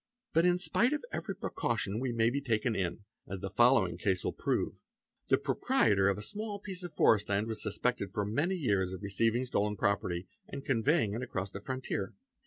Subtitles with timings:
[0.33, 3.99] But in spite of every precaution we may be taken in, as the foll agp
[3.99, 4.81] case will prove:
[5.27, 8.93] the proprietor of a small piece of forest land was sus pected for many years
[8.93, 12.15] of receiving stolen property and conveying it across the frontier.